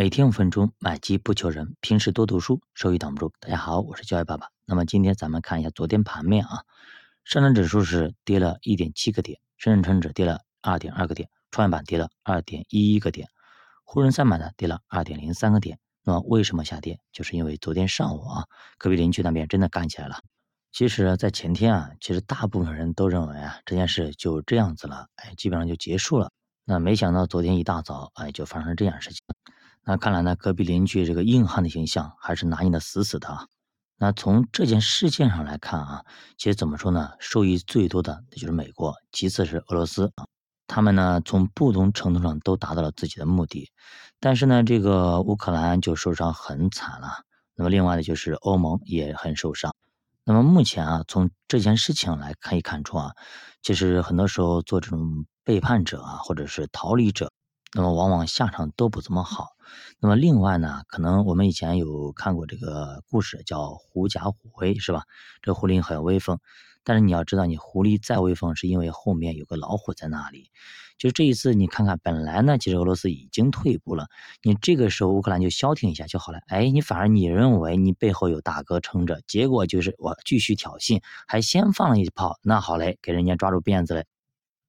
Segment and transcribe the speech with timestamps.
[0.00, 3.34] 每天五分钟，买基不求人，平时多读书，收益挡不住。
[3.38, 4.48] 大家好，我是教育爸爸。
[4.64, 6.62] 那么今天咱们看一下昨天盘面啊，
[7.22, 13.28] 上证指数是跌了一点七个点，深圳成指跌了二点二个点，创业板跌了二点一一个点，
[13.84, 15.78] 沪深三百呢跌了二点零三个点。
[16.02, 16.98] 那么为什么下跌？
[17.12, 18.44] 就是因为昨天上午啊，
[18.78, 20.22] 隔壁邻居那边真的干起来了。
[20.72, 26.30] 其实，在前天啊，其实大部分人都认为啊，这件事就这样子了，哎，基本上就结束了。
[26.64, 29.18] 那没想到昨天一大早，哎，就发生这样事情。
[29.84, 33.46] 那看来呢，隔壁邻居这个硬汉的形象还是拿捏的死死的啊。
[33.98, 36.04] 那从这件事件上来看啊，
[36.38, 40.26] 其实怎么说呢，受益最多的那就是美国，其次是俄罗斯啊。
[40.66, 43.70] 他们呢，从不同程度上都达到了自己的目的。
[44.20, 47.08] 但是呢，这个乌克兰就受伤很惨了。
[47.56, 49.74] 那么另外呢，就是欧盟也很受伤。
[50.24, 53.12] 那么目前啊，从这件事情来可以看出啊，
[53.62, 57.32] 其实很多时候做这种背叛者啊，或者是逃离者，
[57.72, 59.48] 那么往往下场都不怎么好。
[60.00, 65.04] 那么另外呢，可能我们以前有看过这个故事，叫狐假虎威，是吧？
[65.42, 66.38] 这狐狸很威风，
[66.82, 70.50] 但是你要知道，你狐狸再威风，是因为后面有个老虎在那里。
[70.98, 74.08] 就这一次，你看看，本来呢，其实俄罗斯已经退步了，
[74.42, 76.40] 你这个时候乌克兰就消停一下就好了。
[76.48, 84.04] 哎，你反而你认为你背后有大哥撑着，结果就是我继续挑衅，还先放了一炮，那好嘞，给人家抓住辫子了。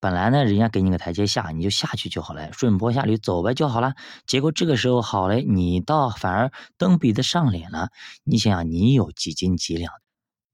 [0.00, 3.94] 本来呢，人家给你个台阶下，你就下去就好了，顺坡下驴走呗就好了。
[4.26, 7.90] 结果这个时候好嘞，你倒反而蹬鼻子上脸了。
[8.22, 9.92] 你想想，你有几斤几两？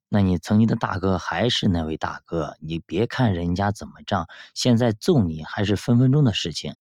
[0.08, 6.74] 那你曾经的大哥还是那位大哥，你别看人家怎么着，现在揍你还是分分钟的事情。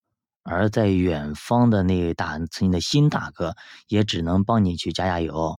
[0.43, 3.55] 而在远方的那位大曾经的新大哥，
[3.87, 5.57] 也只能帮你去加加油。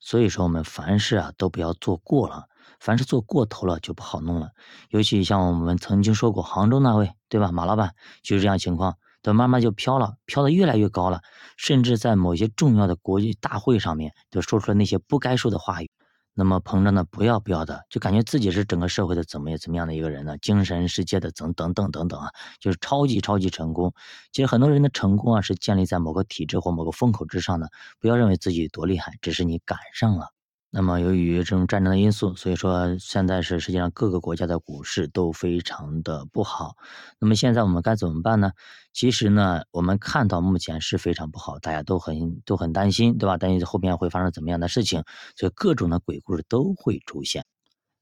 [0.00, 2.46] 所以说，我们凡事啊都不要做过了。
[2.78, 4.50] 凡是做过头了就不好弄了，
[4.90, 7.50] 尤其像我们曾经说过杭州那位，对吧？
[7.50, 11.20] 马老板就是这样情况，等慢慢就飘了，飘的越来越高了，
[11.56, 15.90] 甚至在某些重要的国际大会上面，就说出了那些不该说的话语。
[16.32, 20.38] 那么膨胀的不要不要的，就感觉自己是整个社会的怎么怎么样的一个人呢？
[20.38, 22.30] 精神世界的等等等等等啊，
[22.60, 23.92] 就是超级超级成功。
[24.32, 27.68] 其实很多人的成功啊，是建立在某个体制或某个风口之上的。
[27.98, 30.28] 不要认为自己多厉害，只是你赶上了。
[30.72, 36.76] 那么，由于这种战争的因素，所以说现在是世界上各个国家的股市都非常的不好。
[37.18, 38.52] 那么现在我们该怎么办呢？
[38.92, 43.36] 其实呢，我们看到目前是非常不好，大家都很都很担心，对吧？
[43.36, 45.02] 担心后面会发生怎么样的事情，
[45.34, 47.44] 所以各种的鬼故事都会出现。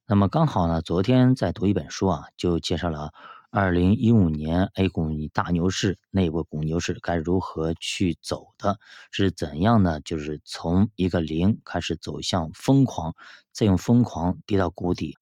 [0.07, 3.13] 那么刚好呢，昨天在读一本书啊，就介绍了。
[3.51, 8.79] 二零一五年 A 股大牛市，那波股牛市该如何去走的？
[9.11, 10.01] 是怎样呢？
[10.03, 13.15] 就是从一个零开始走向疯狂，
[13.53, 15.17] 再用疯狂跌到谷底。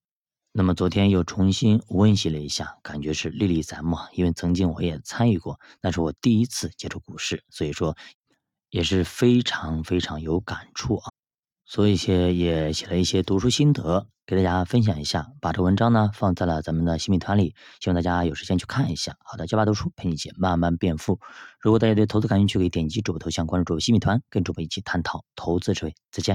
[0.51, 3.97] 那么昨天又重新温习了一下，感觉是历历在目。
[4.13, 7.97] 因为曾经我也参与过，那是我第一次接触股市，所以说
[8.71, 11.13] 也是非常非常有感触啊。
[11.77, 15.27] 所以些也写了一些读书心得，给大家分享一下。
[15.43, 19.15] 把这文章呢放在了咱们的新米团里，希望大家有时间去看一下。
[19.23, 21.21] 好的，教吧读书陪你一起慢慢变富。
[21.61, 25.95] 如果大家对投资感兴趣，可以点击主播头像关注主播新米团，跟主播一起探讨投资智慧。
[26.11, 26.35] 再见。